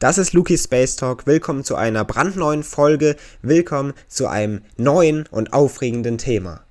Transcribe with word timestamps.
Das 0.00 0.16
ist 0.16 0.32
Luki 0.32 0.56
Space 0.56 0.94
Talk. 0.94 1.26
Willkommen 1.26 1.64
zu 1.64 1.74
einer 1.74 2.04
brandneuen 2.04 2.62
Folge. 2.62 3.16
Willkommen 3.42 3.94
zu 4.06 4.28
einem 4.28 4.62
neuen 4.76 5.26
und 5.26 5.52
aufregenden 5.52 6.18
Thema. 6.18 6.64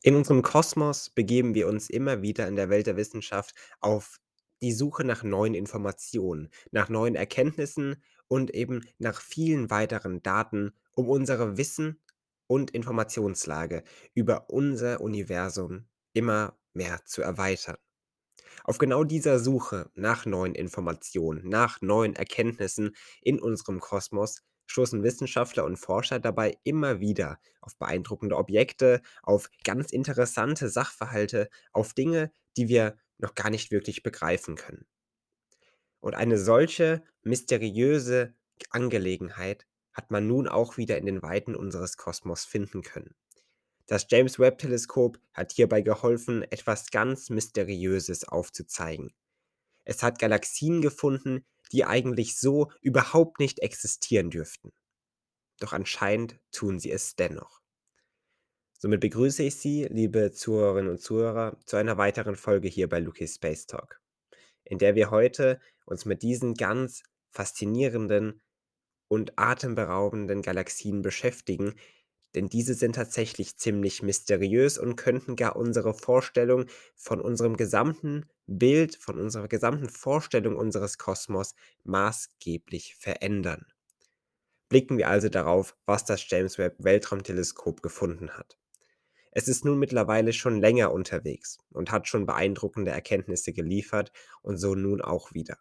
In 0.00 0.16
unserem 0.16 0.40
Kosmos 0.40 1.10
begeben 1.10 1.54
wir 1.54 1.68
uns 1.68 1.90
immer 1.90 2.22
wieder 2.22 2.48
in 2.48 2.56
der 2.56 2.70
Welt 2.70 2.86
der 2.86 2.96
Wissenschaft 2.96 3.54
auf 3.80 4.20
die 4.62 4.72
Suche 4.72 5.04
nach 5.04 5.22
neuen 5.22 5.52
Informationen, 5.52 6.48
nach 6.70 6.88
neuen 6.88 7.14
Erkenntnissen 7.14 8.02
und 8.28 8.54
eben 8.54 8.86
nach 8.96 9.20
vielen 9.20 9.68
weiteren 9.68 10.22
Daten, 10.22 10.72
um 10.92 11.10
unsere 11.10 11.58
Wissen 11.58 12.00
und 12.46 12.70
Informationslage 12.70 13.84
über 14.14 14.50
unser 14.50 15.00
Universum 15.00 15.86
immer 16.12 16.58
mehr 16.72 17.04
zu 17.04 17.22
erweitern. 17.22 17.76
Auf 18.64 18.78
genau 18.78 19.04
dieser 19.04 19.38
Suche 19.38 19.90
nach 19.94 20.26
neuen 20.26 20.54
Informationen, 20.54 21.48
nach 21.48 21.80
neuen 21.80 22.16
Erkenntnissen 22.16 22.94
in 23.20 23.40
unserem 23.40 23.80
Kosmos 23.80 24.42
stoßen 24.66 25.02
Wissenschaftler 25.02 25.64
und 25.64 25.76
Forscher 25.76 26.18
dabei 26.18 26.56
immer 26.64 27.00
wieder 27.00 27.38
auf 27.60 27.76
beeindruckende 27.76 28.36
Objekte, 28.36 29.02
auf 29.22 29.50
ganz 29.64 29.92
interessante 29.92 30.68
Sachverhalte, 30.68 31.48
auf 31.72 31.92
Dinge, 31.92 32.32
die 32.56 32.68
wir 32.68 32.96
noch 33.18 33.34
gar 33.34 33.50
nicht 33.50 33.70
wirklich 33.70 34.02
begreifen 34.02 34.56
können. 34.56 34.86
Und 36.00 36.14
eine 36.14 36.38
solche 36.38 37.02
mysteriöse 37.22 38.34
Angelegenheit 38.70 39.66
hat 39.94 40.10
man 40.10 40.26
nun 40.26 40.48
auch 40.48 40.76
wieder 40.76 40.98
in 40.98 41.06
den 41.06 41.22
Weiten 41.22 41.54
unseres 41.54 41.96
Kosmos 41.96 42.44
finden 42.44 42.82
können. 42.82 43.14
Das 43.86 44.06
James 44.08 44.38
Webb 44.38 44.58
Teleskop 44.58 45.18
hat 45.32 45.52
hierbei 45.52 45.82
geholfen, 45.82 46.42
etwas 46.42 46.90
ganz 46.90 47.30
Mysteriöses 47.30 48.24
aufzuzeigen. 48.24 49.14
Es 49.84 50.02
hat 50.02 50.18
Galaxien 50.18 50.80
gefunden, 50.80 51.44
die 51.70 51.84
eigentlich 51.84 52.38
so 52.38 52.70
überhaupt 52.80 53.38
nicht 53.38 53.60
existieren 53.60 54.30
dürften. 54.30 54.72
Doch 55.60 55.72
anscheinend 55.72 56.38
tun 56.50 56.78
sie 56.78 56.90
es 56.90 57.14
dennoch. 57.14 57.60
Somit 58.72 59.00
begrüße 59.00 59.42
ich 59.42 59.56
Sie, 59.56 59.84
liebe 59.84 60.32
Zuhörerinnen 60.32 60.90
und 60.90 61.00
Zuhörer, 61.00 61.58
zu 61.64 61.76
einer 61.76 61.96
weiteren 61.96 62.36
Folge 62.36 62.68
hier 62.68 62.88
bei 62.88 63.00
Luki's 63.00 63.36
Space 63.36 63.66
Talk, 63.66 64.00
in 64.64 64.78
der 64.78 64.94
wir 64.94 65.10
heute 65.10 65.60
uns 65.86 66.04
mit 66.04 66.22
diesen 66.22 66.54
ganz 66.54 67.02
faszinierenden 67.30 68.42
und 69.14 69.38
atemberaubenden 69.38 70.42
Galaxien 70.42 71.02
beschäftigen, 71.02 71.74
denn 72.34 72.48
diese 72.48 72.74
sind 72.74 72.96
tatsächlich 72.96 73.56
ziemlich 73.56 74.02
mysteriös 74.02 74.76
und 74.76 74.96
könnten 74.96 75.36
gar 75.36 75.56
unsere 75.56 75.94
Vorstellung 75.94 76.66
von 76.96 77.20
unserem 77.20 77.56
gesamten 77.56 78.26
Bild, 78.46 78.96
von 78.96 79.20
unserer 79.20 79.48
gesamten 79.48 79.88
Vorstellung 79.88 80.56
unseres 80.56 80.98
Kosmos 80.98 81.54
maßgeblich 81.84 82.96
verändern. 82.96 83.66
Blicken 84.68 84.98
wir 84.98 85.08
also 85.08 85.28
darauf, 85.28 85.76
was 85.86 86.04
das 86.04 86.28
James 86.28 86.58
Webb 86.58 86.76
Weltraumteleskop 86.78 87.82
gefunden 87.82 88.30
hat. 88.30 88.58
Es 89.30 89.48
ist 89.48 89.64
nun 89.64 89.78
mittlerweile 89.78 90.32
schon 90.32 90.60
länger 90.60 90.92
unterwegs 90.92 91.58
und 91.70 91.90
hat 91.90 92.08
schon 92.08 92.26
beeindruckende 92.26 92.90
Erkenntnisse 92.90 93.52
geliefert 93.52 94.10
und 94.42 94.56
so 94.56 94.74
nun 94.74 95.00
auch 95.00 95.32
wieder. 95.34 95.58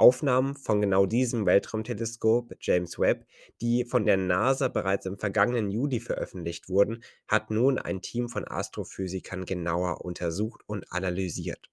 Aufnahmen 0.00 0.56
von 0.56 0.80
genau 0.80 1.04
diesem 1.04 1.44
Weltraumteleskop 1.44 2.54
James 2.58 2.98
Webb, 2.98 3.26
die 3.60 3.84
von 3.84 4.06
der 4.06 4.16
NASA 4.16 4.68
bereits 4.68 5.04
im 5.04 5.18
vergangenen 5.18 5.70
Juli 5.70 6.00
veröffentlicht 6.00 6.70
wurden, 6.70 7.04
hat 7.28 7.50
nun 7.50 7.78
ein 7.78 8.00
Team 8.00 8.30
von 8.30 8.48
Astrophysikern 8.48 9.44
genauer 9.44 10.02
untersucht 10.02 10.62
und 10.66 10.90
analysiert. 10.90 11.70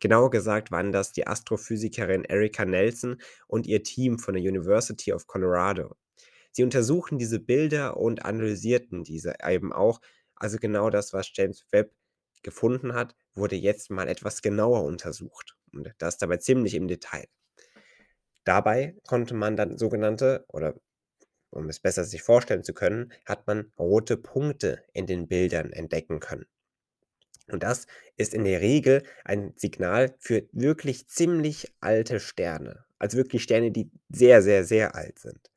Genauer 0.00 0.30
gesagt 0.30 0.70
waren 0.70 0.92
das 0.92 1.10
die 1.10 1.26
Astrophysikerin 1.26 2.22
Erika 2.22 2.64
Nelson 2.64 3.20
und 3.48 3.66
ihr 3.66 3.82
Team 3.82 4.20
von 4.20 4.34
der 4.34 4.42
University 4.42 5.12
of 5.12 5.26
Colorado. 5.26 5.96
Sie 6.52 6.62
untersuchten 6.62 7.18
diese 7.18 7.40
Bilder 7.40 7.96
und 7.96 8.24
analysierten 8.24 9.02
diese 9.02 9.34
eben 9.44 9.72
auch, 9.72 10.00
also 10.36 10.58
genau 10.58 10.90
das, 10.90 11.12
was 11.12 11.30
James 11.34 11.66
Webb 11.72 11.92
gefunden 12.42 12.94
hat, 12.94 13.16
wurde 13.34 13.56
jetzt 13.56 13.90
mal 13.90 14.08
etwas 14.08 14.42
genauer 14.42 14.84
untersucht 14.84 15.56
und 15.72 15.92
das 15.98 16.18
dabei 16.18 16.36
ziemlich 16.36 16.74
im 16.74 16.86
Detail. 16.86 17.26
Dabei 18.48 18.94
konnte 19.06 19.34
man 19.34 19.56
dann 19.56 19.76
sogenannte, 19.76 20.46
oder 20.48 20.74
um 21.50 21.68
es 21.68 21.80
besser 21.80 22.04
sich 22.04 22.22
vorstellen 22.22 22.64
zu 22.64 22.72
können, 22.72 23.12
hat 23.26 23.46
man 23.46 23.70
rote 23.78 24.16
Punkte 24.16 24.82
in 24.94 25.04
den 25.04 25.28
Bildern 25.28 25.70
entdecken 25.70 26.18
können. 26.18 26.46
Und 27.52 27.62
das 27.62 27.86
ist 28.16 28.32
in 28.32 28.44
der 28.44 28.62
Regel 28.62 29.02
ein 29.22 29.52
Signal 29.54 30.14
für 30.18 30.48
wirklich 30.52 31.06
ziemlich 31.08 31.74
alte 31.82 32.20
Sterne. 32.20 32.86
Also 32.98 33.18
wirklich 33.18 33.42
Sterne, 33.42 33.70
die 33.70 33.90
sehr, 34.08 34.40
sehr, 34.40 34.64
sehr 34.64 34.94
alt 34.94 35.18
sind. 35.18 35.50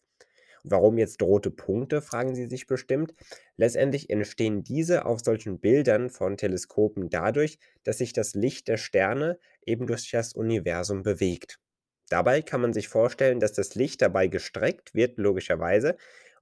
Warum 0.66 0.97
jetzt 0.97 1.22
rote 1.22 1.50
Punkte, 1.50 2.02
fragen 2.02 2.35
Sie 2.35 2.50
sich 2.50 2.68
bestimmt. 2.68 3.13
Letztendlich 3.56 4.09
entstehen 4.09 4.66
diese 4.66 5.06
auf 5.06 5.22
solchen 5.22 5.62
Bildern 5.62 6.09
von 6.09 6.35
Teleskopen 6.35 7.09
dadurch, 7.09 7.58
dass 7.85 8.00
sich 8.00 8.12
das 8.12 8.34
Licht 8.34 8.68
der 8.68 8.75
Sterne 8.75 9.40
eben 9.66 9.88
durch 9.88 10.12
das 10.12 10.34
Universum 10.34 11.03
bewegt. 11.03 11.58
Dabei 12.11 12.41
kann 12.41 12.59
man 12.59 12.73
sich 12.73 12.89
vorstellen, 12.89 13.39
dass 13.39 13.53
das 13.53 13.75
Licht 13.75 14.01
dabei 14.01 14.27
gestreckt 14.27 14.94
wird, 14.94 15.17
logischerweise, 15.17 15.95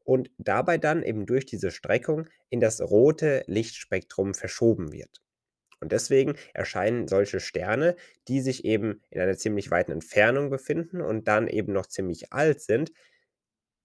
und 0.03 0.31
dabei 0.39 0.79
dann 0.79 1.03
eben 1.03 1.27
durch 1.27 1.45
diese 1.45 1.69
Streckung 1.69 2.27
in 2.49 2.59
das 2.59 2.81
rote 2.81 3.43
Lichtspektrum 3.45 4.33
verschoben 4.33 4.91
wird. 4.91 5.21
Und 5.79 5.91
deswegen 5.91 6.33
erscheinen 6.55 7.07
solche 7.07 7.39
Sterne, 7.39 7.95
die 8.27 8.41
sich 8.41 8.65
eben 8.65 9.03
in 9.11 9.21
einer 9.21 9.37
ziemlich 9.37 9.69
weiten 9.69 9.91
Entfernung 9.91 10.49
befinden 10.49 11.01
und 11.01 11.27
dann 11.27 11.47
eben 11.47 11.71
noch 11.71 11.85
ziemlich 11.85 12.33
alt 12.33 12.61
sind, 12.61 12.91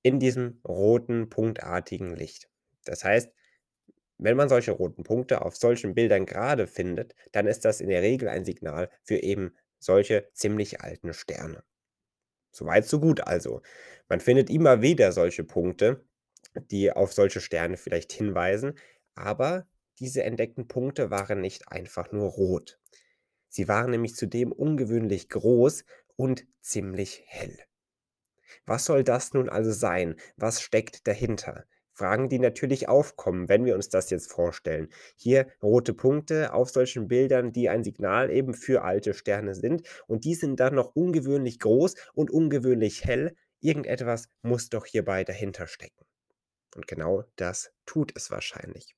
in 0.03 0.19
diesem 0.19 0.61
roten 0.67 1.29
punktartigen 1.29 2.17
Licht. 2.17 2.49
Das 2.87 3.05
heißt, 3.05 3.31
wenn 4.19 4.39
man 4.39 4.49
solche 4.49 4.73
roten 4.73 5.03
Punkte 5.03 5.43
auf 5.43 5.57
solchen 5.57 5.95
Bildern 5.95 6.25
gerade 6.25 6.67
findet, 6.67 7.15
dann 7.33 7.47
ist 7.47 7.67
das 7.67 7.83
in 7.83 7.91
der 7.91 8.01
Regel 8.03 8.29
ein 8.29 8.47
Signal 8.47 8.91
für 9.03 9.17
eben 9.17 9.55
solche 9.79 10.31
ziemlich 10.33 10.81
alten 10.81 11.13
Sterne. 11.13 11.63
Soweit, 12.55 12.87
so 12.87 13.01
gut 13.01 13.27
also. 13.27 13.63
Man 14.09 14.21
findet 14.21 14.49
immer 14.49 14.81
wieder 14.81 15.11
solche 15.11 15.43
Punkte, 15.43 16.05
die 16.71 16.93
auf 16.93 17.13
solche 17.13 17.41
Sterne 17.41 17.77
vielleicht 17.77 18.13
hinweisen, 18.13 18.79
aber 19.17 19.67
diese 19.99 20.23
entdeckten 20.23 20.69
Punkte 20.69 21.11
waren 21.11 21.41
nicht 21.41 21.73
einfach 21.73 22.13
nur 22.13 22.29
rot. 22.31 22.79
Sie 23.49 23.67
waren 23.67 23.91
nämlich 23.91 24.15
zudem 24.15 24.53
ungewöhnlich 24.53 25.29
groß 25.29 25.85
und 26.15 26.47
ziemlich 26.61 27.25
hell. 27.27 27.59
Was 28.67 28.85
soll 28.85 29.03
das 29.03 29.33
nun 29.33 29.49
also 29.49 29.73
sein? 29.73 30.15
Was 30.37 30.63
steckt 30.63 31.09
dahinter? 31.09 31.65
Fragen, 31.95 32.29
die 32.29 32.39
natürlich 32.39 32.89
aufkommen, 32.89 33.49
wenn 33.49 33.65
wir 33.65 33.75
uns 33.75 33.89
das 33.89 34.11
jetzt 34.11 34.33
vorstellen. 34.33 34.89
Hier 35.17 35.47
rote 35.63 35.95
Punkte 35.95 36.53
auf 36.53 36.71
solchen 36.71 37.09
Bildern, 37.09 37.53
die 37.53 37.69
ein 37.69 37.85
Signal 37.85 38.31
eben 38.31 38.53
für 38.53 38.83
alte 38.83 39.15
Sterne 39.15 39.55
sind. 39.55 39.87
Und 40.07 40.25
die 40.25 40.35
sind 40.35 40.61
dann 40.61 40.75
noch 40.75 40.95
ungewöhnlich 40.95 41.61
groß 41.61 41.95
und 42.15 42.31
ungewöhnlich 42.31 43.05
hell. 43.05 43.37
Irgendetwas 43.61 44.29
muss 44.43 44.69
doch 44.69 44.87
hierbei 44.87 45.25
dahinter 45.25 45.67
stecken. 45.67 46.05
Und 46.75 46.89
genau 46.89 47.25
das 47.37 47.73
tut 47.87 48.13
es 48.17 48.31
wahrscheinlich. 48.31 48.95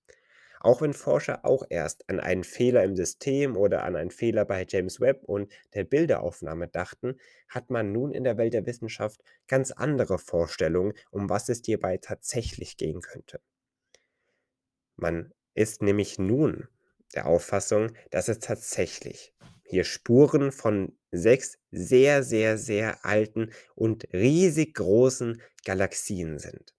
Auch 0.66 0.80
wenn 0.80 0.94
Forscher 0.94 1.44
auch 1.44 1.62
erst 1.70 2.10
an 2.10 2.18
einen 2.18 2.42
Fehler 2.42 2.82
im 2.82 2.96
System 2.96 3.56
oder 3.56 3.84
an 3.84 3.94
einen 3.94 4.10
Fehler 4.10 4.44
bei 4.44 4.66
James 4.68 5.00
Webb 5.00 5.22
und 5.22 5.48
der 5.74 5.84
Bilderaufnahme 5.84 6.66
dachten, 6.66 7.20
hat 7.48 7.70
man 7.70 7.92
nun 7.92 8.10
in 8.10 8.24
der 8.24 8.36
Welt 8.36 8.52
der 8.52 8.66
Wissenschaft 8.66 9.22
ganz 9.46 9.70
andere 9.70 10.18
Vorstellungen, 10.18 10.92
um 11.12 11.30
was 11.30 11.48
es 11.50 11.62
hierbei 11.64 11.98
tatsächlich 11.98 12.76
gehen 12.76 13.00
könnte. 13.00 13.40
Man 14.96 15.32
ist 15.54 15.82
nämlich 15.82 16.18
nun 16.18 16.66
der 17.14 17.26
Auffassung, 17.26 17.92
dass 18.10 18.26
es 18.26 18.40
tatsächlich 18.40 19.32
hier 19.62 19.84
Spuren 19.84 20.50
von 20.50 20.98
sechs 21.12 21.60
sehr, 21.70 22.24
sehr, 22.24 22.58
sehr 22.58 23.04
alten 23.04 23.52
und 23.76 24.12
riesig 24.12 24.74
großen 24.74 25.40
Galaxien 25.64 26.40
sind. 26.40 26.74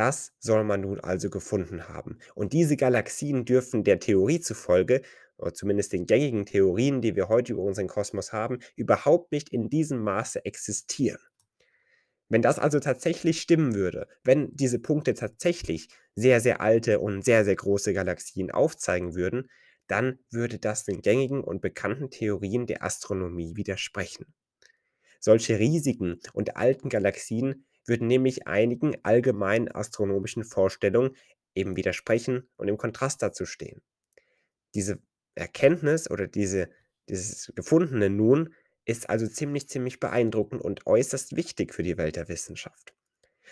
Das 0.00 0.32
soll 0.38 0.64
man 0.64 0.80
nun 0.80 0.98
also 0.98 1.28
gefunden 1.28 1.86
haben. 1.86 2.20
Und 2.34 2.54
diese 2.54 2.78
Galaxien 2.78 3.44
dürfen 3.44 3.84
der 3.84 4.00
Theorie 4.00 4.40
zufolge, 4.40 5.02
oder 5.36 5.52
zumindest 5.52 5.92
den 5.92 6.06
gängigen 6.06 6.46
Theorien, 6.46 7.02
die 7.02 7.16
wir 7.16 7.28
heute 7.28 7.52
über 7.52 7.60
unseren 7.60 7.86
Kosmos 7.86 8.32
haben, 8.32 8.60
überhaupt 8.76 9.30
nicht 9.30 9.50
in 9.50 9.68
diesem 9.68 10.02
Maße 10.02 10.42
existieren. 10.46 11.20
Wenn 12.30 12.40
das 12.40 12.58
also 12.58 12.80
tatsächlich 12.80 13.42
stimmen 13.42 13.74
würde, 13.74 14.08
wenn 14.24 14.56
diese 14.56 14.78
Punkte 14.78 15.12
tatsächlich 15.12 15.90
sehr, 16.14 16.40
sehr 16.40 16.62
alte 16.62 16.98
und 16.98 17.22
sehr, 17.22 17.44
sehr 17.44 17.56
große 17.56 17.92
Galaxien 17.92 18.50
aufzeigen 18.50 19.14
würden, 19.14 19.50
dann 19.86 20.18
würde 20.30 20.58
das 20.58 20.84
den 20.84 21.02
gängigen 21.02 21.44
und 21.44 21.60
bekannten 21.60 22.08
Theorien 22.08 22.66
der 22.66 22.82
Astronomie 22.82 23.54
widersprechen. 23.54 24.32
Solche 25.20 25.58
riesigen 25.58 26.20
und 26.32 26.56
alten 26.56 26.88
Galaxien 26.88 27.66
würden 27.90 28.06
nämlich 28.06 28.46
einigen 28.46 28.96
allgemeinen 29.02 29.70
astronomischen 29.70 30.44
Vorstellungen 30.44 31.14
eben 31.54 31.76
widersprechen 31.76 32.48
und 32.56 32.68
im 32.68 32.78
Kontrast 32.78 33.20
dazu 33.20 33.44
stehen. 33.44 33.82
Diese 34.74 35.02
Erkenntnis 35.34 36.10
oder 36.10 36.26
diese 36.26 36.70
dieses 37.10 37.52
gefundene 37.54 38.08
Nun 38.08 38.54
ist 38.84 39.10
also 39.10 39.26
ziemlich, 39.26 39.68
ziemlich 39.68 40.00
beeindruckend 40.00 40.62
und 40.62 40.86
äußerst 40.86 41.36
wichtig 41.36 41.74
für 41.74 41.82
die 41.82 41.98
Welt 41.98 42.16
der 42.16 42.28
Wissenschaft. 42.28 42.94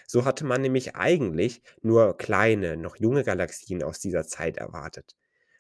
So 0.07 0.25
hatte 0.25 0.45
man 0.45 0.63
nämlich 0.63 0.95
eigentlich 0.95 1.61
nur 1.83 2.17
kleine, 2.17 2.77
noch 2.77 2.97
junge 2.97 3.25
Galaxien 3.25 3.83
aus 3.83 3.99
dieser 3.99 4.27
Zeit 4.27 4.57
erwartet. 4.57 5.17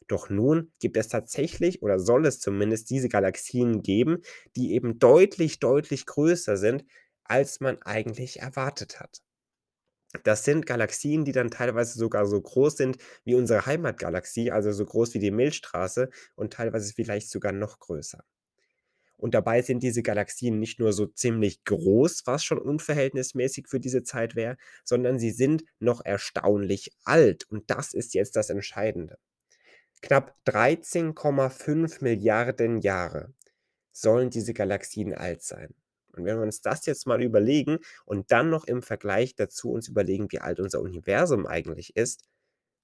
Doch 0.07 0.31
nun 0.31 0.73
gibt 0.81 0.97
es 0.97 1.09
tatsächlich 1.09 1.83
oder 1.83 1.99
soll 1.99 2.25
es 2.25 2.41
zumindest 2.41 2.89
diese 2.89 3.09
Galaxien 3.09 3.83
geben, 3.83 4.23
die 4.57 4.73
eben 4.73 4.99
deutlich, 4.99 5.59
deutlich 5.59 6.07
größer 6.07 6.57
sind, 6.57 6.85
als 7.29 7.61
man 7.61 7.81
eigentlich 7.83 8.41
erwartet 8.41 9.01
hat. 9.01 9.23
Das 10.25 10.45
sind 10.45 10.67
Galaxien, 10.67 11.25
die 11.25 11.33
dann 11.33 11.51
teilweise 11.51 11.99
sogar 11.99 12.27
so 12.27 12.41
groß 12.41 12.77
sind 12.77 12.99
wie 13.25 13.35
unsere 13.35 13.67
Heimatgalaxie, 13.67 14.51
also 14.51 14.73
so 14.73 14.87
groß 14.87 15.15
wie 15.15 15.19
die 15.19 15.31
Milchstraße 15.31 16.09
und 16.35 16.55
teilweise 16.55 16.95
vielleicht 16.95 17.31
sogar 17.31 17.53
noch 17.53 17.79
größer. 17.79 18.25
Und 19.19 19.35
dabei 19.35 19.63
sind 19.63 19.83
diese 19.83 20.03
Galaxien 20.03 20.61
nicht 20.61 20.79
nur 20.79 20.93
so 20.93 21.07
ziemlich 21.07 21.65
groß, 21.65 22.23
was 22.27 22.45
schon 22.45 22.59
unverhältnismäßig 22.59 23.67
für 23.69 23.81
diese 23.81 24.05
Zeit 24.05 24.37
wäre, 24.37 24.57
sondern 24.85 25.19
sie 25.19 25.33
sind 25.33 25.65
noch 25.81 26.05
erstaunlich 26.05 26.93
alt. 27.05 27.45
Und 27.51 27.69
das 27.69 27.93
ist 27.95 28.15
jetzt 28.15 28.37
das 28.37 28.49
Entscheidende. 28.49 29.19
Knapp 30.01 30.37
13,5 30.47 32.03
Milliarden 32.03 32.79
Jahre 32.79 33.35
sollen 33.93 34.31
diese 34.31 34.55
Galaxien 34.55 35.13
alt 35.13 35.43
sein. 35.43 35.75
Und 36.19 36.25
wenn 36.25 36.37
wir 36.37 36.43
uns 36.43 36.61
das 36.61 36.87
jetzt 36.87 37.07
mal 37.07 37.23
überlegen 37.23 37.79
und 38.05 38.31
dann 38.33 38.51
noch 38.51 38.65
im 38.65 38.83
Vergleich 38.83 39.35
dazu 39.35 39.71
uns 39.73 39.89
überlegen, 39.89 40.31
wie 40.31 40.41
alt 40.41 40.61
unser 40.61 40.81
Universum 40.81 41.47
eigentlich 41.47 41.97
ist, 41.97 42.25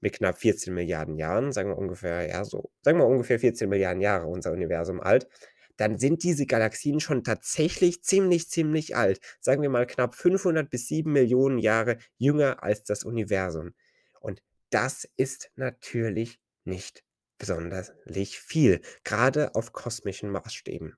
mit 0.00 0.14
knapp 0.14 0.38
14 0.38 0.75
Milliarden 0.75 1.16
Jahren, 1.16 1.52
sagen 1.52 1.70
wir 1.70 1.78
ungefähr, 1.78 2.28
ja, 2.28 2.44
so, 2.44 2.70
sagen 2.82 2.98
wir 2.98 3.06
ungefähr 3.06 3.40
14 3.40 3.69
Milliarden 3.69 4.02
Jahre 4.02 4.26
unser 4.26 4.52
Universum 4.52 5.00
alt, 5.00 5.28
dann 5.76 5.98
sind 5.98 6.22
diese 6.22 6.46
Galaxien 6.46 7.00
schon 7.00 7.25
tatsächlich 7.25 8.02
ziemlich, 8.02 8.48
ziemlich 8.48 8.96
alt. 8.96 9.20
Sagen 9.40 9.62
wir 9.62 9.70
mal 9.70 9.86
knapp 9.86 10.14
500 10.14 10.70
bis 10.70 10.88
7 10.88 11.10
Millionen 11.10 11.58
Jahre 11.58 11.98
jünger 12.19 12.62
als 12.62 12.84
das 12.84 13.04
Universum. 13.04 13.75
Und 14.20 14.42
das 14.70 15.08
ist 15.16 15.50
natürlich 15.56 16.38
nicht 16.64 17.02
besonders 17.38 17.92
viel, 18.06 18.81
gerade 19.02 19.54
auf 19.54 19.72
kosmischen 19.72 20.31
Maßstäben. 20.31 20.96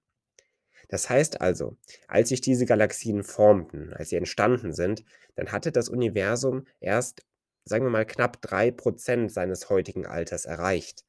Das 0.88 1.10
heißt 1.10 1.40
also, 1.40 1.76
als 2.06 2.28
sich 2.28 2.40
diese 2.40 2.66
Galaxien 2.66 3.24
formten, 3.24 3.92
als 3.92 4.10
sie 4.10 4.16
entstanden 4.16 4.72
sind, 4.72 5.04
dann 5.34 5.52
hatte 5.52 5.72
das 5.72 5.88
Universum 5.88 6.66
erst, 6.80 7.22
sagen 7.64 7.84
wir 7.84 7.90
mal, 7.90 8.06
knapp 8.06 8.38
3% 8.44 9.28
seines 9.28 9.68
heutigen 9.68 10.06
Alters 10.06 10.44
erreicht. 10.44 11.04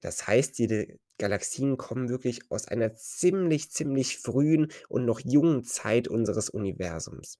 Das 0.00 0.26
heißt, 0.26 0.58
diese 0.58 0.86
Galaxien 1.18 1.76
kommen 1.76 2.08
wirklich 2.08 2.50
aus 2.50 2.66
einer 2.68 2.94
ziemlich, 2.94 3.70
ziemlich 3.70 4.18
frühen 4.18 4.72
und 4.88 5.04
noch 5.04 5.20
jungen 5.20 5.64
Zeit 5.64 6.08
unseres 6.08 6.48
Universums. 6.48 7.38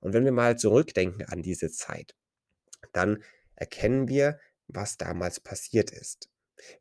Und 0.00 0.12
wenn 0.12 0.24
wir 0.24 0.32
mal 0.32 0.56
zurückdenken 0.58 1.26
an 1.26 1.42
diese 1.42 1.70
Zeit, 1.70 2.14
dann 2.92 3.22
erkennen 3.56 4.08
wir, 4.08 4.38
was 4.68 4.96
damals 4.96 5.40
passiert 5.40 5.90
ist. 5.90 6.30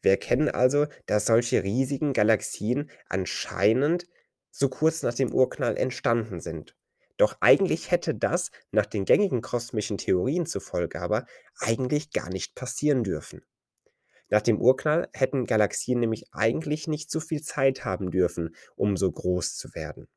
Wir 0.01 0.11
erkennen 0.11 0.49
also, 0.49 0.87
dass 1.05 1.25
solche 1.25 1.63
riesigen 1.63 2.13
Galaxien 2.13 2.89
anscheinend 3.07 4.07
so 4.51 4.69
kurz 4.69 5.03
nach 5.03 5.13
dem 5.13 5.33
Urknall 5.33 5.77
entstanden 5.77 6.39
sind. 6.39 6.75
Doch 7.17 7.37
eigentlich 7.41 7.91
hätte 7.91 8.15
das, 8.15 8.51
nach 8.71 8.85
den 8.85 9.05
gängigen 9.05 9.41
kosmischen 9.41 9.97
Theorien 9.97 10.45
zufolge 10.45 11.01
aber, 11.01 11.25
eigentlich 11.57 12.11
gar 12.11 12.29
nicht 12.29 12.55
passieren 12.55 13.03
dürfen. 13.03 13.43
Nach 14.29 14.41
dem 14.41 14.59
Urknall 14.59 15.09
hätten 15.13 15.45
Galaxien 15.45 15.99
nämlich 15.99 16.33
eigentlich 16.33 16.87
nicht 16.87 17.11
so 17.11 17.19
viel 17.19 17.41
Zeit 17.41 17.85
haben 17.85 18.09
dürfen, 18.09 18.55
um 18.75 18.97
so 18.97 19.11
groß 19.11 19.55
zu 19.55 19.75
werden. 19.75 20.07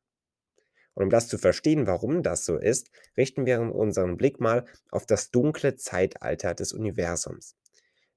Und 0.95 1.05
um 1.05 1.11
das 1.11 1.29
zu 1.29 1.37
verstehen, 1.37 1.87
warum 1.87 2.23
das 2.23 2.47
so 2.47 2.57
ist, 2.57 2.91
richten 3.19 3.45
wir 3.45 3.61
unseren 3.61 4.17
Blick 4.17 4.41
mal 4.41 4.65
auf 4.91 5.05
das 5.05 5.31
dunkle 5.31 5.77
Zeitalter 5.77 6.55
des 6.55 6.73
Universums. 6.73 7.55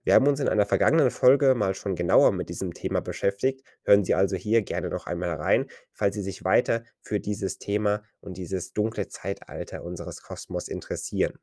Wir 0.03 0.13
haben 0.13 0.27
uns 0.27 0.39
in 0.39 0.47
einer 0.47 0.65
vergangenen 0.65 1.11
Folge 1.11 1.55
mal 1.55 1.75
schon 1.75 1.95
genauer 1.95 2.31
mit 2.31 2.49
diesem 2.49 2.73
Thema 2.73 3.01
beschäftigt. 3.01 3.63
Hören 3.83 4.03
Sie 4.03 4.15
also 4.15 4.35
hier 4.35 4.61
gerne 4.61 4.89
noch 4.89 5.07
einmal 5.07 5.33
rein, 5.33 5.67
falls 5.91 6.15
Sie 6.15 6.21
sich 6.21 6.43
weiter 6.43 6.83
für 7.01 7.19
dieses 7.19 7.57
Thema 7.57 8.03
und 8.21 8.37
dieses 8.37 8.73
dunkle 8.73 9.07
Zeitalter 9.09 9.83
unseres 9.83 10.21
Kosmos 10.21 10.67
interessieren. 10.67 11.39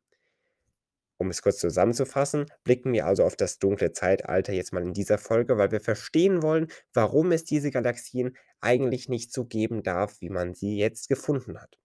Um 1.19 1.31
es 1.31 1.41
kurz 1.41 1.59
zusammenzufassen, 1.59 2.47
blicken 2.65 2.93
wir 2.93 3.07
also 3.07 3.25
auf 3.25 3.37
das 3.37 3.59
dunkle 3.59 3.93
Zeitalter 3.93 4.53
jetzt 4.53 4.73
mal 4.73 4.83
in 4.83 4.93
dieser 4.93 5.17
Folge, 5.17 5.57
weil 5.57 5.71
wir 5.71 5.81
verstehen 5.81 6.43
wollen, 6.43 6.69
warum 6.93 7.33
es 7.33 7.45
diese 7.45 7.71
Galaxien 7.71 8.37
eigentlich 8.61 9.09
nicht 9.09 9.33
so 9.33 9.47
geben 9.47 9.83
darf, 9.83 10.21
wie 10.21 10.29
man 10.29 10.55
sie 10.55 10.77
jetzt 10.77 11.09
gefunden 11.09 11.59
hat. 11.61 11.79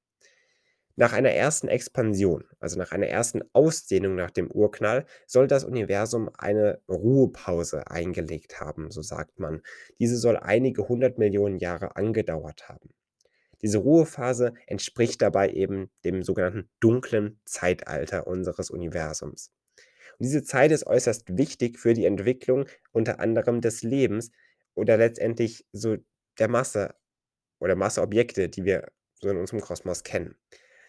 Nach 0.95 1.13
einer 1.13 1.31
ersten 1.31 1.67
Expansion, 1.67 2.43
also 2.59 2.77
nach 2.77 2.91
einer 2.91 3.07
ersten 3.07 3.41
Ausdehnung 3.53 4.15
nach 4.15 4.31
dem 4.31 4.51
Urknall, 4.51 5.05
soll 5.25 5.47
das 5.47 5.63
Universum 5.63 6.29
eine 6.37 6.81
Ruhepause 6.87 7.87
eingelegt 7.87 8.59
haben, 8.59 8.91
so 8.91 9.01
sagt 9.01 9.39
man. 9.39 9.61
Diese 9.99 10.17
soll 10.17 10.37
einige 10.37 10.87
hundert 10.87 11.17
Millionen 11.17 11.57
Jahre 11.59 11.95
angedauert 11.95 12.67
haben. 12.67 12.89
Diese 13.61 13.77
Ruhephase 13.77 14.53
entspricht 14.67 15.21
dabei 15.21 15.49
eben 15.49 15.91
dem 16.03 16.23
sogenannten 16.23 16.69
dunklen 16.79 17.39
Zeitalter 17.45 18.27
unseres 18.27 18.69
Universums. 18.69 19.51
Und 20.17 20.25
diese 20.25 20.43
Zeit 20.43 20.71
ist 20.71 20.87
äußerst 20.87 21.37
wichtig 21.37 21.79
für 21.79 21.93
die 21.93 22.05
Entwicklung 22.05 22.65
unter 22.91 23.19
anderem 23.19 23.61
des 23.61 23.83
Lebens 23.83 24.31
oder 24.73 24.97
letztendlich 24.97 25.65
so 25.71 25.97
der 26.39 26.47
Masse 26.47 26.95
oder 27.59 27.75
Masseobjekte, 27.75 28.49
die 28.49 28.65
wir 28.65 28.87
so 29.13 29.29
in 29.29 29.37
unserem 29.37 29.61
Kosmos 29.61 30.03
kennen. 30.03 30.35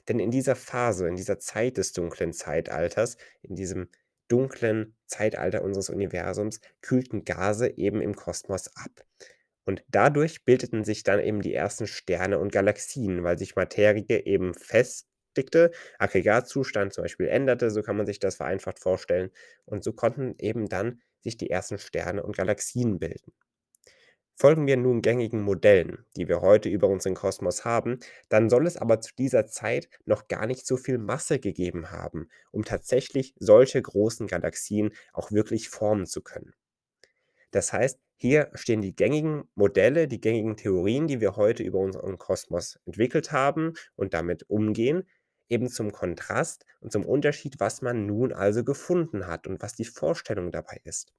Denn 0.09 0.19
in 0.19 0.31
dieser 0.31 0.57
Phase, 0.57 1.09
in 1.09 1.17
dieser 1.17 1.39
Zeit 1.39 1.77
des 1.77 1.93
dunklen 1.93 2.33
Zeitalters, 2.33 3.17
in 3.43 3.55
diesem 3.57 3.89
dunklen 4.29 4.97
Zeitalter 5.07 5.63
unseres 5.63 5.91
Universums, 5.91 6.61
kühlten 6.81 7.25
Gase 7.25 7.77
eben 7.77 8.01
im 8.01 8.15
Kosmos 8.17 8.69
ab. 8.77 9.05
Und 9.65 9.85
dadurch 9.89 10.45
bildeten 10.45 10.85
sich 10.85 11.03
dann 11.05 11.21
eben 11.21 11.41
die 11.43 11.55
ersten 11.55 11.87
Sterne 11.87 12.39
und 12.39 12.53
Galaxien, 12.53 13.23
weil 13.25 13.39
sich 13.39 13.55
Materie 13.57 14.25
eben 14.27 14.55
festigte, 14.55 15.71
Aggregatzustand 15.99 16.93
zum 16.93 17.05
Beispiel 17.05 17.29
änderte, 17.29 17.71
so 17.71 17.83
kann 17.83 17.97
man 17.97 18.07
sich 18.07 18.19
das 18.19 18.37
vereinfacht 18.37 18.81
vorstellen. 18.81 19.31
Und 19.65 19.85
so 19.85 19.93
konnten 19.93 20.35
eben 20.39 20.69
dann 20.69 21.01
sich 21.21 21.37
die 21.37 21.51
ersten 21.51 21.79
Sterne 21.79 22.23
und 22.25 22.37
Galaxien 22.37 22.99
bilden. 22.99 23.33
Folgen 24.35 24.67
wir 24.67 24.77
nun 24.77 25.01
gängigen 25.01 25.41
Modellen, 25.43 26.05
die 26.17 26.29
wir 26.29 26.43
heute 26.43 26.69
über 26.69 26.87
unseren 26.89 27.15
Kosmos 27.15 27.65
haben, 27.65 27.99
dann 28.29 28.51
soll 28.51 28.67
es 28.67 28.77
aber 28.77 29.01
zu 29.01 29.15
dieser 29.17 29.47
Zeit 29.47 29.89
noch 30.05 30.29
gar 30.29 30.47
nicht 30.47 30.67
so 30.67 30.77
viel 30.77 30.99
Masse 30.99 31.39
gegeben 31.39 31.91
haben, 31.91 32.29
um 32.51 32.63
tatsächlich 32.65 33.35
solche 33.39 33.81
großen 33.81 34.27
Galaxien 34.27 34.93
auch 35.15 35.33
wirklich 35.33 35.71
formen 35.71 36.05
zu 36.07 36.21
können. 36.23 36.53
Das 37.53 37.73
heißt, 37.73 38.01
hier 38.17 38.51
stehen 38.55 38.81
die 38.81 38.97
gängigen 38.97 39.45
Modelle, 39.55 40.09
die 40.09 40.21
gängigen 40.21 40.57
Theorien, 40.57 41.07
die 41.07 41.21
wir 41.21 41.37
heute 41.37 41.63
über 41.63 41.79
unseren 41.79 42.19
Kosmos 42.19 42.79
entwickelt 42.85 43.33
haben 43.33 43.75
und 43.97 44.15
damit 44.15 44.49
umgehen, 44.51 45.09
eben 45.49 45.69
zum 45.69 45.93
Kontrast 45.93 46.67
und 46.81 46.93
zum 46.93 47.05
Unterschied, 47.07 47.61
was 47.61 47.83
man 47.83 48.07
nun 48.07 48.33
also 48.33 48.65
gefunden 48.65 49.27
hat 49.27 49.47
und 49.47 49.63
was 49.63 49.75
die 49.75 49.85
Vorstellung 49.85 50.51
dabei 50.51 50.81
ist. 50.85 51.13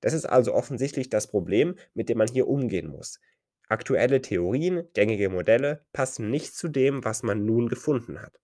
Das 0.00 0.12
ist 0.12 0.24
also 0.24 0.54
offensichtlich 0.54 1.08
das 1.10 1.28
Problem, 1.28 1.76
mit 1.94 2.08
dem 2.08 2.18
man 2.18 2.28
hier 2.28 2.48
umgehen 2.48 2.88
muss. 2.88 3.20
Aktuelle 3.68 4.20
Theorien, 4.20 4.88
gängige 4.94 5.28
Modelle 5.28 5.84
passen 5.92 6.30
nicht 6.30 6.54
zu 6.56 6.68
dem, 6.68 7.04
was 7.04 7.22
man 7.22 7.44
nun 7.44 7.68
gefunden 7.68 8.20
hat. 8.20 8.40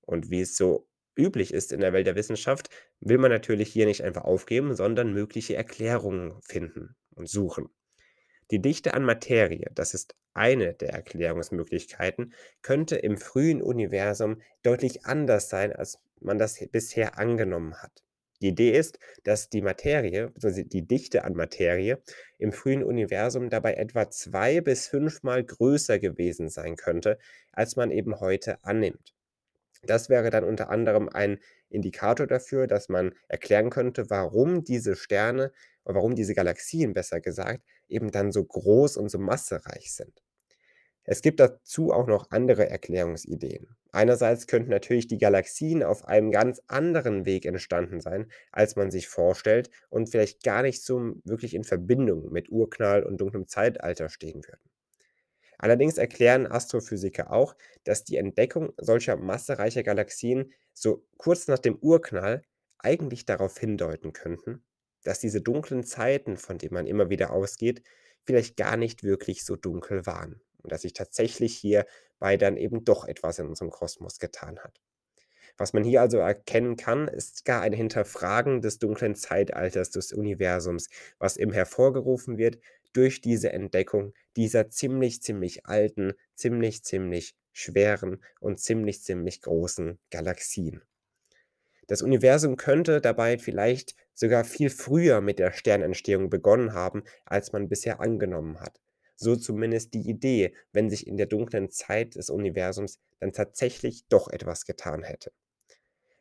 Und 0.00 0.30
wie 0.30 0.40
es 0.40 0.56
so 0.56 0.88
üblich 1.16 1.52
ist 1.52 1.72
in 1.72 1.80
der 1.80 1.92
Welt 1.92 2.06
der 2.06 2.16
Wissenschaft, 2.16 2.70
will 3.00 3.18
man 3.18 3.30
natürlich 3.30 3.72
hier 3.72 3.86
nicht 3.86 4.02
einfach 4.02 4.24
aufgeben, 4.24 4.74
sondern 4.74 5.12
mögliche 5.12 5.56
Erklärungen 5.56 6.40
finden 6.42 6.96
und 7.14 7.28
suchen. 7.28 7.68
Die 8.50 8.60
Dichte 8.60 8.94
an 8.94 9.02
Materie, 9.02 9.70
das 9.74 9.94
ist 9.94 10.14
eine 10.32 10.74
der 10.74 10.90
Erklärungsmöglichkeiten, 10.90 12.34
könnte 12.62 12.96
im 12.96 13.16
frühen 13.16 13.62
Universum 13.62 14.40
deutlich 14.62 15.04
anders 15.04 15.48
sein, 15.48 15.72
als 15.72 15.98
man 16.20 16.38
das 16.38 16.64
bisher 16.70 17.18
angenommen 17.18 17.82
hat. 17.82 18.05
Die 18.42 18.48
Idee 18.48 18.76
ist, 18.76 18.98
dass 19.24 19.48
die 19.48 19.62
Materie, 19.62 20.32
also 20.42 20.62
die 20.62 20.86
Dichte 20.86 21.24
an 21.24 21.34
Materie 21.34 22.02
im 22.38 22.52
frühen 22.52 22.84
Universum 22.84 23.50
dabei 23.50 23.74
etwa 23.74 24.10
zwei 24.10 24.60
bis 24.60 24.88
fünfmal 24.88 25.42
größer 25.44 25.98
gewesen 25.98 26.48
sein 26.48 26.76
könnte, 26.76 27.18
als 27.52 27.76
man 27.76 27.90
eben 27.90 28.20
heute 28.20 28.62
annimmt. 28.64 29.14
Das 29.84 30.08
wäre 30.08 30.30
dann 30.30 30.44
unter 30.44 30.70
anderem 30.70 31.08
ein 31.08 31.38
Indikator 31.68 32.26
dafür, 32.26 32.66
dass 32.66 32.88
man 32.88 33.14
erklären 33.28 33.70
könnte, 33.70 34.10
warum 34.10 34.64
diese 34.64 34.96
Sterne 34.96 35.52
warum 35.86 36.14
diese 36.14 36.34
Galaxien 36.34 36.92
besser 36.92 37.20
gesagt 37.20 37.62
eben 37.88 38.10
dann 38.10 38.32
so 38.32 38.44
groß 38.44 38.96
und 38.96 39.08
so 39.08 39.18
massereich 39.18 39.94
sind. 39.94 40.22
Es 41.08 41.22
gibt 41.22 41.38
dazu 41.38 41.92
auch 41.92 42.08
noch 42.08 42.32
andere 42.32 42.68
Erklärungsideen. 42.68 43.76
Einerseits 43.92 44.48
könnten 44.48 44.70
natürlich 44.70 45.06
die 45.06 45.18
Galaxien 45.18 45.84
auf 45.84 46.04
einem 46.04 46.32
ganz 46.32 46.60
anderen 46.66 47.24
Weg 47.24 47.46
entstanden 47.46 48.00
sein, 48.00 48.30
als 48.50 48.74
man 48.74 48.90
sich 48.90 49.06
vorstellt 49.06 49.70
und 49.88 50.10
vielleicht 50.10 50.42
gar 50.42 50.62
nicht 50.62 50.82
so 50.82 51.14
wirklich 51.22 51.54
in 51.54 51.62
Verbindung 51.62 52.32
mit 52.32 52.50
Urknall 52.50 53.04
und 53.04 53.20
dunklem 53.20 53.46
Zeitalter 53.46 54.08
stehen 54.08 54.42
würden. 54.44 54.68
Allerdings 55.58 55.96
erklären 55.96 56.46
Astrophysiker 56.46 57.32
auch, 57.32 57.54
dass 57.84 58.04
die 58.04 58.16
Entdeckung 58.16 58.72
solcher 58.76 59.16
massereicher 59.16 59.84
Galaxien 59.84 60.52
so 60.74 61.06
kurz 61.18 61.46
nach 61.46 61.60
dem 61.60 61.76
Urknall 61.76 62.42
eigentlich 62.78 63.26
darauf 63.26 63.56
hindeuten 63.56 64.12
könnten, 64.12 64.64
dass 65.04 65.20
diese 65.20 65.40
dunklen 65.40 65.84
Zeiten, 65.84 66.36
von 66.36 66.58
denen 66.58 66.74
man 66.74 66.86
immer 66.88 67.10
wieder 67.10 67.30
ausgeht, 67.30 67.82
vielleicht 68.24 68.56
gar 68.56 68.76
nicht 68.76 69.04
wirklich 69.04 69.44
so 69.44 69.54
dunkel 69.54 70.04
waren 70.04 70.42
und 70.66 70.72
dass 70.72 70.82
sich 70.82 70.94
tatsächlich 70.94 71.56
hierbei 71.56 72.36
dann 72.36 72.56
eben 72.56 72.84
doch 72.84 73.04
etwas 73.06 73.38
in 73.38 73.46
unserem 73.46 73.70
Kosmos 73.70 74.18
getan 74.18 74.58
hat. 74.58 74.80
Was 75.56 75.72
man 75.72 75.84
hier 75.84 76.00
also 76.00 76.18
erkennen 76.18 76.76
kann, 76.76 77.06
ist 77.06 77.44
gar 77.44 77.62
ein 77.62 77.72
Hinterfragen 77.72 78.62
des 78.62 78.80
dunklen 78.80 79.14
Zeitalters 79.14 79.90
des 79.90 80.12
Universums, 80.12 80.88
was 81.20 81.36
eben 81.36 81.52
hervorgerufen 81.52 82.36
wird 82.36 82.58
durch 82.92 83.20
diese 83.20 83.52
Entdeckung 83.52 84.12
dieser 84.36 84.70
ziemlich, 84.70 85.22
ziemlich 85.22 85.64
alten, 85.66 86.14
ziemlich, 86.34 86.82
ziemlich 86.82 87.36
schweren 87.52 88.24
und 88.40 88.58
ziemlich, 88.58 89.02
ziemlich 89.04 89.40
großen 89.40 90.00
Galaxien. 90.10 90.82
Das 91.86 92.02
Universum 92.02 92.56
könnte 92.56 93.00
dabei 93.00 93.38
vielleicht 93.38 93.94
sogar 94.14 94.44
viel 94.44 94.70
früher 94.70 95.20
mit 95.20 95.38
der 95.38 95.52
Sternentstehung 95.52 96.28
begonnen 96.30 96.72
haben, 96.74 97.04
als 97.24 97.52
man 97.52 97.68
bisher 97.68 98.00
angenommen 98.00 98.60
hat. 98.60 98.80
So 99.16 99.36
zumindest 99.36 99.94
die 99.94 100.08
Idee, 100.08 100.54
wenn 100.72 100.90
sich 100.90 101.06
in 101.06 101.16
der 101.16 101.26
dunklen 101.26 101.70
Zeit 101.70 102.14
des 102.16 102.30
Universums 102.30 103.00
dann 103.20 103.32
tatsächlich 103.32 104.06
doch 104.08 104.28
etwas 104.28 104.64
getan 104.66 105.02
hätte. 105.02 105.32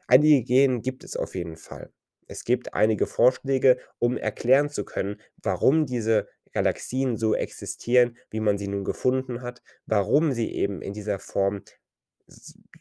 Einige 0.07 0.35
Ideen 0.35 0.81
gibt 0.81 1.03
es 1.03 1.15
auf 1.15 1.35
jeden 1.35 1.57
Fall. 1.57 1.91
Es 2.27 2.43
gibt 2.43 2.73
einige 2.73 3.05
Vorschläge, 3.07 3.77
um 3.99 4.17
erklären 4.17 4.69
zu 4.69 4.83
können, 4.83 5.21
warum 5.43 5.85
diese 5.85 6.27
Galaxien 6.53 7.17
so 7.17 7.35
existieren, 7.35 8.17
wie 8.31 8.39
man 8.39 8.57
sie 8.57 8.67
nun 8.67 8.83
gefunden 8.83 9.41
hat, 9.41 9.61
warum 9.85 10.31
sie 10.31 10.51
eben 10.53 10.81
in 10.81 10.93
dieser 10.93 11.19
Form 11.19 11.63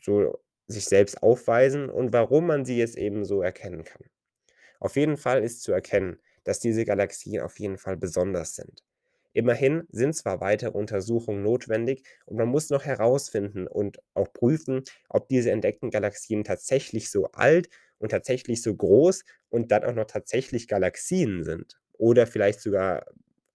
so 0.00 0.38
sich 0.66 0.86
selbst 0.86 1.22
aufweisen 1.22 1.90
und 1.90 2.12
warum 2.12 2.46
man 2.46 2.64
sie 2.64 2.78
jetzt 2.78 2.96
eben 2.96 3.24
so 3.24 3.42
erkennen 3.42 3.84
kann. 3.84 4.02
Auf 4.80 4.96
jeden 4.96 5.16
Fall 5.16 5.42
ist 5.44 5.62
zu 5.62 5.72
erkennen, 5.72 6.18
dass 6.44 6.60
diese 6.60 6.84
Galaxien 6.84 7.42
auf 7.42 7.58
jeden 7.58 7.78
Fall 7.78 7.96
besonders 7.96 8.54
sind. 8.54 8.82
Immerhin 9.34 9.84
sind 9.90 10.14
zwar 10.16 10.40
weitere 10.40 10.70
Untersuchungen 10.70 11.42
notwendig 11.42 12.06
und 12.24 12.36
man 12.38 12.48
muss 12.48 12.70
noch 12.70 12.84
herausfinden 12.84 13.66
und 13.66 13.98
auch 14.14 14.32
prüfen, 14.32 14.82
ob 15.10 15.28
diese 15.28 15.50
entdeckten 15.50 15.90
Galaxien 15.90 16.44
tatsächlich 16.44 17.10
so 17.10 17.26
alt 17.32 17.68
und 17.98 18.10
tatsächlich 18.10 18.62
so 18.62 18.74
groß 18.74 19.24
und 19.50 19.70
dann 19.72 19.84
auch 19.84 19.94
noch 19.94 20.06
tatsächlich 20.06 20.68
Galaxien 20.68 21.44
sind 21.44 21.78
oder 21.92 22.26
vielleicht 22.26 22.60
sogar 22.60 23.06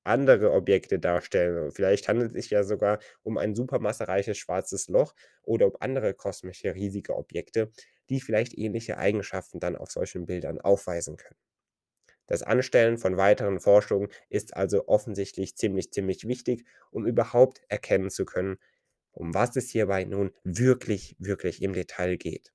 andere 0.03 0.51
Objekte 0.51 0.99
darstellen. 0.99 1.71
Vielleicht 1.71 2.07
handelt 2.07 2.31
es 2.35 2.43
sich 2.43 2.51
ja 2.51 2.63
sogar 2.63 2.99
um 3.23 3.37
ein 3.37 3.55
supermassereiches 3.55 4.37
schwarzes 4.37 4.87
Loch 4.89 5.13
oder 5.43 5.67
um 5.67 5.75
andere 5.79 6.13
kosmische 6.13 6.73
riesige 6.75 7.15
Objekte, 7.15 7.71
die 8.09 8.21
vielleicht 8.21 8.57
ähnliche 8.57 8.97
Eigenschaften 8.97 9.59
dann 9.59 9.75
auf 9.75 9.91
solchen 9.91 10.25
Bildern 10.25 10.59
aufweisen 10.61 11.17
können. 11.17 11.48
Das 12.29 12.43
Anstellen 12.43 12.99
von 12.99 13.17
weiteren 13.17 13.59
Forschungen 13.59 14.09
ist 14.29 14.55
also 14.55 14.87
offensichtlich 14.87 15.55
ziemlich, 15.55 15.91
ziemlich 15.91 16.27
wichtig, 16.27 16.63
um 16.91 17.07
überhaupt 17.07 17.61
erkennen 17.69 18.11
zu 18.11 18.23
können, 18.23 18.59
um 19.11 19.33
was 19.33 19.55
es 19.55 19.71
hierbei 19.71 20.03
nun 20.03 20.31
wirklich, 20.43 21.15
wirklich 21.17 21.63
im 21.63 21.73
Detail 21.73 22.17
geht. 22.17 22.53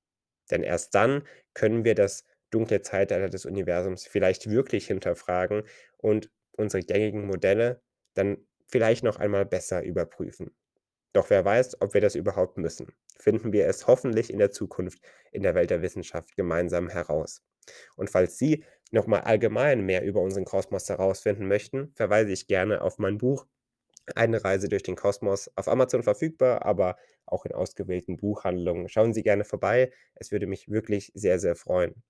Denn 0.52 0.62
erst 0.62 0.94
dann 0.94 1.26
können 1.54 1.84
wir 1.84 1.96
das 1.96 2.24
dunkle 2.50 2.82
Zeitalter 2.82 3.28
des 3.28 3.46
Universums 3.46 4.06
vielleicht 4.06 4.48
wirklich 4.48 4.86
hinterfragen 4.86 5.64
und 5.96 6.30
unsere 6.52 6.84
gängigen 6.84 7.26
Modelle 7.26 7.82
dann 8.14 8.46
vielleicht 8.68 9.02
noch 9.02 9.16
einmal 9.16 9.44
besser 9.44 9.82
überprüfen. 9.82 10.54
Doch 11.12 11.30
wer 11.30 11.44
weiß, 11.44 11.80
ob 11.80 11.94
wir 11.94 12.00
das 12.00 12.14
überhaupt 12.14 12.58
müssen. 12.58 12.92
Finden 13.18 13.52
wir 13.52 13.66
es 13.66 13.88
hoffentlich 13.88 14.32
in 14.32 14.38
der 14.38 14.52
Zukunft 14.52 15.00
in 15.32 15.42
der 15.42 15.56
Welt 15.56 15.70
der 15.70 15.82
Wissenschaft 15.82 16.36
gemeinsam 16.36 16.88
heraus. 16.88 17.42
Und 17.96 18.10
falls 18.10 18.38
Sie 18.38 18.64
nochmal 18.90 19.22
allgemein 19.22 19.84
mehr 19.84 20.04
über 20.04 20.20
unseren 20.20 20.44
Kosmos 20.44 20.88
herausfinden 20.88 21.46
möchten, 21.48 21.92
verweise 21.94 22.32
ich 22.32 22.46
gerne 22.46 22.82
auf 22.82 22.98
mein 22.98 23.18
Buch 23.18 23.46
Eine 24.14 24.44
Reise 24.44 24.68
durch 24.68 24.82
den 24.82 24.96
Kosmos 24.96 25.50
auf 25.56 25.68
Amazon 25.68 26.02
verfügbar, 26.02 26.64
aber 26.66 26.96
auch 27.26 27.46
in 27.46 27.52
ausgewählten 27.52 28.16
Buchhandlungen. 28.18 28.88
Schauen 28.88 29.14
Sie 29.14 29.22
gerne 29.22 29.44
vorbei. 29.44 29.92
Es 30.14 30.30
würde 30.30 30.46
mich 30.46 30.68
wirklich 30.68 31.10
sehr, 31.14 31.38
sehr 31.38 31.56
freuen. 31.56 32.02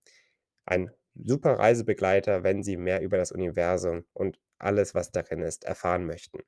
Ein 0.67 0.91
super 1.15 1.59
Reisebegleiter, 1.59 2.43
wenn 2.43 2.63
Sie 2.63 2.77
mehr 2.77 3.01
über 3.03 3.17
das 3.17 3.33
Universum 3.33 4.05
und 4.13 4.41
alles, 4.59 4.95
was 4.95 5.13
darin 5.13 5.43
ist, 5.43 5.65
erfahren 5.65 6.07
möchten. 6.07 6.41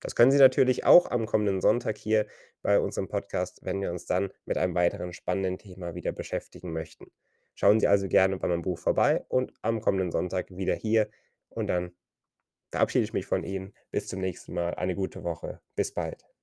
Das 0.00 0.14
können 0.14 0.30
Sie 0.30 0.38
natürlich 0.38 0.84
auch 0.84 1.10
am 1.10 1.26
kommenden 1.26 1.60
Sonntag 1.62 1.96
hier 1.96 2.26
bei 2.62 2.78
unserem 2.78 3.08
Podcast, 3.08 3.60
wenn 3.64 3.80
wir 3.80 3.90
uns 3.90 4.06
dann 4.06 4.30
mit 4.44 4.58
einem 4.58 4.74
weiteren 4.74 5.14
spannenden 5.14 5.58
Thema 5.58 5.94
wieder 5.94 6.12
beschäftigen 6.12 6.72
möchten. 6.72 7.06
Schauen 7.54 7.80
Sie 7.80 7.86
also 7.88 8.08
gerne 8.08 8.36
bei 8.38 8.48
meinem 8.48 8.62
Buch 8.62 8.78
vorbei 8.78 9.24
und 9.28 9.52
am 9.62 9.80
kommenden 9.80 10.10
Sonntag 10.10 10.50
wieder 10.50 10.74
hier 10.74 11.08
und 11.48 11.68
dann 11.68 11.92
verabschiede 12.70 13.04
ich 13.04 13.12
mich 13.12 13.26
von 13.26 13.44
Ihnen. 13.44 13.74
Bis 13.90 14.08
zum 14.08 14.20
nächsten 14.20 14.54
Mal. 14.54 14.74
Eine 14.74 14.96
gute 14.96 15.22
Woche. 15.24 15.60
Bis 15.76 15.94
bald. 15.94 16.33